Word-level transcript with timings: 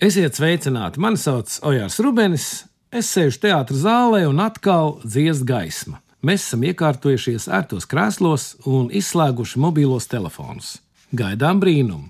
Esiet 0.00 0.32
sveicināti! 0.32 0.96
Mani 0.96 1.18
sauc 1.20 1.58
Ojārs 1.68 1.98
Rubenis. 2.00 2.44
Es 2.88 3.10
sēžu 3.12 3.42
teātris 3.42 3.82
zālē 3.82 4.22
un 4.30 4.38
atkal 4.40 4.94
dziesmu 5.04 5.44
gaisma. 5.44 5.98
Mēs 6.24 6.46
esam 6.46 6.64
iekārtojušies 6.64 7.50
ērtos 7.52 7.84
krēslos 7.90 8.46
un 8.64 8.88
izslēguši 8.96 9.60
mobilos 9.60 10.08
telefonus. 10.08 10.78
Gaidām 11.12 11.60
brīnumu. 11.60 12.08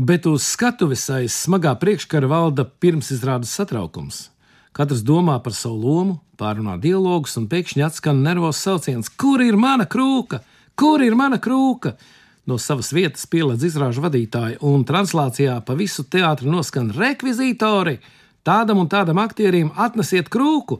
Bet 0.00 0.24
uz 0.24 0.48
skatuves 0.48 1.04
aiz 1.12 1.36
smagā 1.36 1.74
priekškara 1.82 2.32
valda 2.32 2.64
pirmsizrādes 2.64 3.52
satraukums. 3.52 4.30
Katrs 4.72 5.04
domā 5.04 5.36
par 5.44 5.52
savu 5.52 5.76
lomu, 5.84 6.18
pārunā 6.40 6.78
dialogus, 6.80 7.36
un 7.36 7.44
pēkšņi 7.52 7.84
atskan 7.90 8.24
nervozs 8.24 8.64
sauciens: 8.64 9.12
Kur 9.12 9.44
ir 9.44 9.60
mana 9.60 9.84
krūka? 9.84 10.40
Kur 10.72 11.04
ir 11.04 11.12
mana 11.12 11.36
krūka? 11.36 11.98
No 12.46 12.58
savas 12.58 12.92
vietas 12.94 13.26
pieledz 13.26 13.66
izrāžu 13.66 14.04
vadītāji, 14.04 14.60
un 14.62 14.84
translācijā 14.86 15.58
pa 15.66 15.74
visu 15.78 16.04
teātri 16.06 16.48
noskan 16.50 16.92
rekvizītori. 16.94 17.98
Tādam 18.46 18.84
un 18.84 18.88
tādam 18.90 19.18
aktierim 19.18 19.72
atnesiet 19.74 20.30
krūku. 20.30 20.78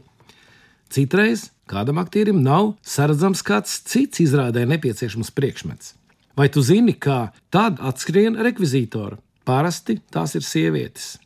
Citreiz 0.93 1.49
kādam 1.67 1.99
aktierim 1.99 2.39
nav 2.43 2.77
saredzams 2.87 3.43
kāds 3.43 3.81
cits 3.83 4.23
izrādē 4.23 4.63
nepieciešams 4.71 5.33
priekšmets. 5.35 5.93
Vai 6.37 6.47
tu 6.53 6.63
zini, 6.63 6.93
kā 6.93 7.33
tad 7.51 7.81
atskrien 7.83 8.37
rekvizītori? 8.39 9.17
Parasti 9.47 9.97
tās 10.13 10.35
ir 10.37 10.45
sievietes. 10.45 11.17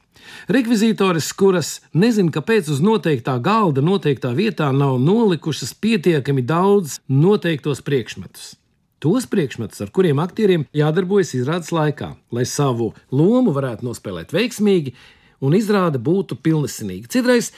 Rekvizītoris, 0.50 1.28
kuras 1.38 1.70
nezina, 1.98 2.32
kāpēc 2.34 2.70
uz 2.72 2.80
noteiktā 2.82 3.36
galda, 3.44 3.82
noteiktā 3.86 4.32
vietā 4.38 4.70
nav 4.74 4.98
nolikušas 5.02 5.74
pietiekami 5.82 6.46
daudz 6.46 7.00
noteiktos 7.10 7.82
priekšmetus 7.86 8.56
tos 9.02 9.28
priekšmetus, 9.30 9.82
ar 9.84 9.92
kuriem 9.94 10.22
aktieriem 10.22 10.68
jādarbojas 10.78 11.34
izrādes 11.38 11.74
laikā, 11.74 12.14
lai 12.32 12.46
savu 12.50 12.92
lomu 13.12 13.54
varētu 13.56 13.88
nospēlēt 13.88 14.34
veiksmīgi 14.36 14.94
un 15.42 15.58
izrāde 15.58 16.02
būtu 16.02 16.38
pilnesinīga. 16.46 17.10
Citreiz 17.12 17.52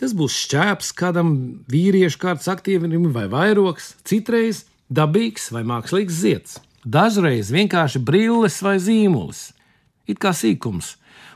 tas 0.00 0.14
būs 0.16 0.36
šķēps 0.46 0.92
kādam 0.96 1.34
vīriešu 1.72 2.20
kārtas 2.22 2.48
aktierim 2.52 3.10
vai 3.14 3.26
vairoks, 3.32 3.94
citreiz 4.08 4.64
dabīgs 4.92 5.50
vai 5.52 5.64
mākslīgs 5.68 6.22
zieds. 6.22 6.60
Dažreiz 6.86 7.50
vienkārši 7.50 8.00
brilles 8.06 8.60
vai 8.62 8.76
zīmulis. 8.78 9.50
It 10.06 10.20
kā 10.22 10.30
sīkums, 10.36 10.94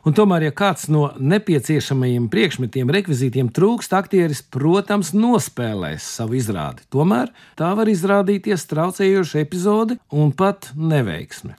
Un 0.09 0.15
tomēr, 0.17 0.47
ja 0.49 0.53
kāds 0.57 0.87
no 0.89 1.11
nepieciešamajiem 1.21 2.31
priekšmetiem, 2.33 2.93
rekvizītiem 2.97 3.51
trūkst, 3.53 3.93
aktieris, 3.97 4.41
protams, 4.41 5.13
nospēlēs 5.13 6.07
savu 6.17 6.39
izrādi. 6.41 6.87
Tomēr 6.93 7.29
tā 7.61 7.75
var 7.77 7.91
izrādīties 7.93 8.65
traucējoša 8.71 9.43
epizode 9.43 9.99
un 10.09 10.33
pat 10.33 10.71
neveiksme. 10.77 11.59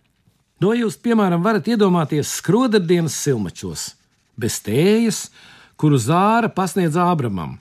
To 0.62 0.73
jūs, 0.78 0.97
piemēram, 1.02 1.42
varat 1.45 1.69
iedomāties 1.69 2.34
skrodardienas 2.38 3.17
silmačos, 3.17 3.92
bez 4.38 4.59
tējas, 4.66 5.28
kuru 5.78 5.97
zāra 6.02 6.50
pasniedz 6.53 6.97
Ābramam, 7.02 7.59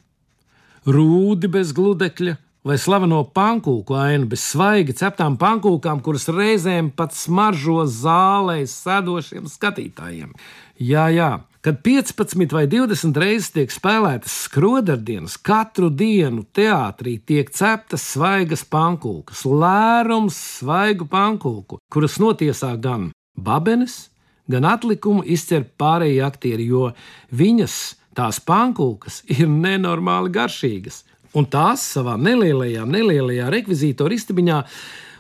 rūdi 0.89 1.49
bez 1.49 1.73
gludekļa, 1.77 2.37
vai 2.65 2.77
slaveno 2.77 3.23
pankūku 3.25 3.97
ainu 3.97 4.29
bez 4.29 4.43
svaigi 4.53 4.93
ceptām 5.01 5.39
pankūkām, 5.41 6.03
kuras 6.05 6.29
reizēm 6.29 6.91
pat 6.93 7.17
smaržo 7.17 7.87
zālē 7.89 8.61
sēdošiem 8.69 9.49
skatītājiem. 9.49 10.35
Jā, 10.81 11.11
jā, 11.13 11.43
kad 11.61 11.83
15 11.85 12.55
vai 12.57 12.63
20 12.65 13.19
reizes 13.21 13.51
tiek 13.53 13.69
spēlētas 13.69 14.33
skrodardienas, 14.47 15.35
katru 15.37 15.91
dienu 15.93 16.47
teātrī 16.57 17.19
tiek 17.21 17.51
ceptas 17.53 18.07
svaigas 18.15 18.63
pankūkas, 18.65 19.43
lērums 19.45 20.39
svaigu 20.57 21.05
pankūku, 21.11 21.83
kuras 21.93 22.17
notiesā 22.23 22.71
gan 22.81 23.11
babenes, 23.37 24.07
gan 24.49 24.65
atlikumu 24.71 25.21
izcer 25.29 25.67
pārējie 25.77 26.25
aktieri, 26.25 26.71
jo 26.73 26.95
viņas, 27.29 27.77
tās 28.17 28.41
pankūkas, 28.41 29.21
ir 29.37 29.53
nenormāli 29.53 30.33
garšīgas. 30.33 31.03
Un 31.37 31.45
tās 31.45 31.85
savā 31.93 32.17
nelielajā, 32.17 32.89
nelielajā 32.89 33.53
rekvizītora 33.53 34.17
istabiņā 34.17 34.65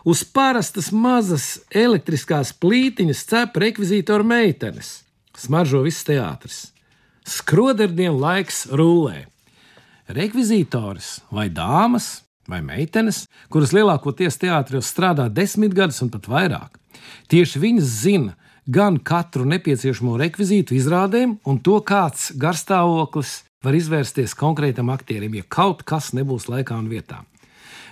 uz 0.08 0.24
parastas 0.24 0.88
mazas 0.88 1.52
elektriskās 1.68 2.56
plītiņas 2.56 3.24
cep 3.28 3.60
rekvizītora 3.60 4.24
meitenes. 4.24 5.02
Smaržo 5.40 5.80
viss 5.86 6.04
teātris. 6.04 6.70
Skroderdienu 7.24 8.18
laiks 8.20 8.66
rullē. 8.76 9.24
Rekvizītors 10.10 11.20
vai 11.32 11.48
dāmas 11.54 12.26
vai 12.50 12.58
meitenes, 12.66 13.24
kuras 13.48 13.72
lielākoties 13.72 14.40
teātros 14.42 14.90
strādā 14.90 15.28
desmit 15.32 15.72
gadus 15.76 16.02
un 16.04 16.10
pat 16.12 16.26
vairāk. 16.28 16.76
Tieši 17.30 17.62
viņas 17.62 17.94
zina 18.02 18.34
gan 18.66 18.98
katru 18.98 19.46
nepieciešamo 19.48 20.18
rekvizītu 20.20 20.76
izrādēm, 20.76 21.38
un 21.46 21.62
to 21.64 21.78
kāds 21.86 22.30
garstāvoklis 22.36 23.40
var 23.64 23.76
izvērsties 23.76 24.36
konkrētam 24.36 24.90
aktierim, 24.92 25.38
ja 25.38 25.46
kaut 25.48 25.86
kas 25.88 26.12
nebūs 26.16 26.50
laikā 26.50 26.76
un 26.76 26.90
vietā. 26.90 27.22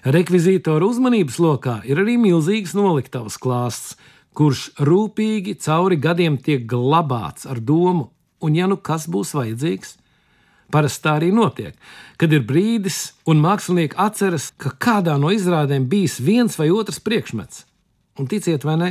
Rekvizītora 0.04 0.86
uzmanības 0.86 1.40
lokā 1.42 1.80
ir 1.88 1.98
arī 2.02 2.18
milzīgs 2.20 2.74
noliktavas 2.78 3.38
klāsts, 3.40 3.96
kurš 4.36 4.68
rūpīgi 4.84 5.56
cauri 5.62 5.98
gadiem 6.00 6.38
tiek 6.38 6.66
glabāts 6.68 7.46
ar 7.48 7.60
domu, 7.60 8.10
un 8.42 8.54
ja 8.54 8.68
nu 8.70 8.76
kas 8.76 9.08
būs 9.10 9.34
vajadzīgs, 9.36 9.96
parasti 10.72 11.04
tā 11.06 11.16
arī 11.18 11.30
notiek. 11.34 11.74
Kad 12.20 12.32
ir 12.34 12.44
brīdis, 12.46 13.14
un 13.26 13.42
mākslinieki 13.42 13.98
atceras, 13.98 14.50
ka 14.56 14.74
kādā 14.78 15.16
no 15.20 15.32
izrādēm 15.34 15.88
bijis 15.88 16.18
viens 16.20 16.58
vai 16.58 16.70
otrs 16.74 17.00
priekšmets. 17.04 17.64
Un 18.18 18.26
ticiet 18.26 18.64
vai 18.66 18.76
ne, 18.78 18.90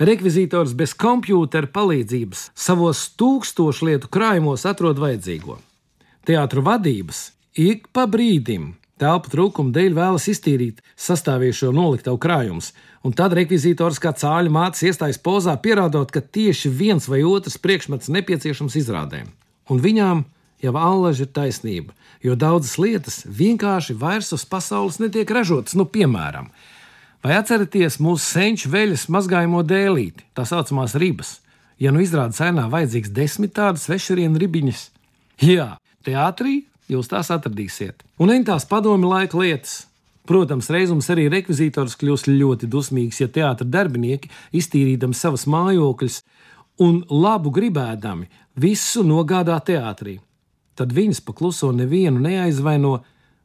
rekvizītors 0.00 0.72
bez 0.76 0.94
kompjūtera 0.98 1.68
palīdzības 1.72 2.50
savos 2.56 3.04
tūkstošu 3.20 3.90
lietu 3.90 4.10
krājumos 4.12 4.64
atrod 4.68 5.00
vajadzīgo. 5.02 5.58
Teātru 6.26 6.64
vadības 6.64 7.30
ik 7.58 7.88
pa 7.92 8.06
brīdim 8.08 8.72
telpu 9.00 9.32
trūkuma 9.32 9.72
dēļ 9.74 9.94
vēlas 9.96 10.28
iztīrīt 10.30 10.82
sastāvījušo 11.00 11.72
noliktavu 11.74 12.18
krājumus, 12.22 12.72
un 13.06 13.14
tad 13.16 13.34
rekvizītors 13.38 14.00
kā 14.02 14.12
cāļu 14.16 14.52
mācis 14.52 14.90
iestājas 14.90 15.20
pozā, 15.22 15.56
pierādot, 15.62 16.12
ka 16.12 16.22
tieši 16.22 16.70
viens 16.70 17.08
vai 17.10 17.22
otrs 17.26 17.58
priekšmets 17.62 18.12
nepieciešams 18.12 18.78
izrādēm. 18.82 19.32
Un 19.70 19.82
viņām 19.82 20.24
jau 20.62 20.74
allaž 20.78 21.24
ir 21.24 21.32
taisnība, 21.34 21.94
jo 22.22 22.36
daudzas 22.38 22.78
lietas 22.78 23.22
vienkārši 23.26 23.96
vairs 23.98 24.32
uz 24.36 24.46
pasaules 24.46 25.00
netiek 25.02 25.30
ražotas, 25.30 25.74
nu, 25.78 25.86
piemēram, 25.88 26.52
vai 27.24 27.38
atceraties 27.38 28.00
mūsu 28.02 28.24
senču 28.26 28.70
veļas 28.70 29.08
mazgājamo 29.10 29.62
dēlīti, 29.66 30.26
tā 30.34 30.46
saucamās 30.46 30.94
ribas. 30.98 31.40
Ja 31.82 31.90
nu 31.90 32.02
izrāda 32.02 32.36
cenā 32.36 32.68
vajadzīgs 32.70 33.10
desmit 33.10 33.56
tādas 33.56 33.88
svešurienu 33.88 34.38
ribiņas, 34.38 34.82
jā, 35.42 35.72
Teātrī 36.02 36.64
jūs 36.90 37.10
tās 37.10 37.30
atradīsiet. 37.34 38.02
Un 38.18 38.32
ne 38.32 38.42
tās 38.46 38.66
padomi 38.68 39.08
laika 39.08 39.38
lietas. 39.38 39.86
Protams, 40.26 40.68
reizums 40.70 41.08
arī 41.10 41.26
rekvizītors 41.32 41.96
kļūst 41.98 42.28
ļoti 42.30 42.68
dusmīgs, 42.70 43.18
ja 43.18 43.26
teātris 43.26 43.70
darbinieki, 43.70 44.30
iztīrīdami 44.54 45.18
savas 45.18 45.48
mājokļus 45.50 46.20
un 46.86 47.00
labu 47.10 47.50
gribēdami, 47.54 48.28
visu 48.54 49.02
nogādā 49.02 49.58
teātrī. 49.66 50.20
Tad 50.78 50.94
viņas 50.94 51.20
pakluso 51.26 51.72
nevienu 51.74 52.22
neaizvaino, 52.22 53.00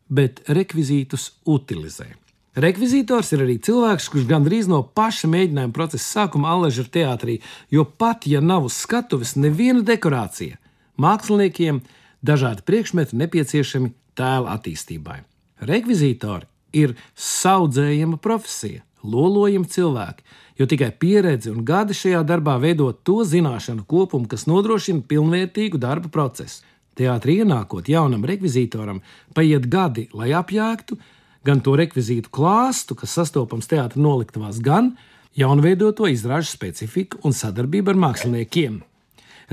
bet 0.08 0.46
rekvizītus 0.54 1.32
utilizē. 1.50 2.14
Rekvizītors 2.58 3.34
ir 3.36 3.44
arī 3.44 3.58
cilvēks, 3.62 4.08
kurš 4.10 4.24
gandrīz 4.30 4.70
no 4.70 4.80
paša 4.82 5.30
mēģinājuma 5.30 5.76
procesa 5.76 6.22
sākuma 6.22 6.56
allaž 6.56 6.80
ir 6.82 6.88
teātrī, 6.94 7.36
jo 7.70 7.84
pat 7.86 8.26
ja 8.26 8.42
nav 8.42 8.66
uz 8.70 8.80
skatuves 8.82 9.36
neviena 9.38 9.84
dekorācija, 9.86 10.58
māksliniekiem 10.98 11.84
dažādi 12.28 12.66
priekšmeti 12.68 13.18
nepieciešami 13.18 13.94
tēla 14.18 14.58
attīstībai. 14.58 15.22
Rekvizītori 15.68 16.48
ir 16.78 16.94
saudzējama 17.16 18.20
profesija, 18.22 18.84
lolojami 19.04 19.70
cilvēki, 19.72 20.26
jo 20.60 20.68
tikai 20.70 20.92
pieredze 21.00 21.52
un 21.54 21.64
gadi 21.66 21.96
šajā 21.98 22.24
darbā 22.28 22.58
veido 22.62 22.90
to 22.92 23.22
zināšanu 23.26 23.86
kopumu, 23.90 24.28
kas 24.30 24.48
nodrošina 24.50 25.06
pilnvērtīgu 25.08 25.80
darba 25.82 26.12
procesu. 26.14 26.64
Teātrī 26.98 27.44
ienākot 27.44 27.90
jaunam 27.92 28.26
rekvizītoram, 28.26 29.04
paiet 29.38 29.68
gadi, 29.70 30.08
lai 30.18 30.32
apjēgtu 30.34 30.98
gan 31.46 31.62
to 31.64 31.78
rekvizītu 31.80 32.32
klāstu, 32.34 32.98
kas 32.98 33.14
sastopams 33.20 33.70
teātris 33.70 34.02
noliktavās, 34.02 34.60
gan 34.64 34.96
jaunveidoto 35.38 36.10
izrāžu 36.12 36.50
specifiku 36.52 37.22
un 37.24 37.36
sadarbību 37.38 37.94
ar 37.94 38.02
māksliniekiem. 38.08 38.82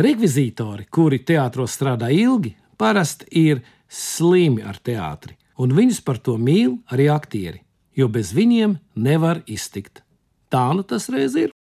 Rekvizītori, 0.00 0.88
kuri 0.90 1.20
teātros 1.22 1.76
strādā 1.76 2.08
ilgi, 2.10 2.54
parasti 2.76 3.26
ir 3.30 3.62
slimi 3.88 4.64
ar 4.64 4.78
teātri, 4.82 5.36
un 5.58 5.74
viņus 5.74 6.00
par 6.04 6.18
to 6.18 6.36
mīl 6.38 6.78
arī 6.90 7.08
aktieri, 7.12 7.62
jo 7.94 8.08
bez 8.08 8.34
viņiem 8.34 8.78
nevar 8.94 9.42
iztikt. 9.46 10.02
Tā 10.50 10.66
nu 10.74 10.82
tas 10.86 11.08
reiz 11.10 11.36
ir. 11.38 11.54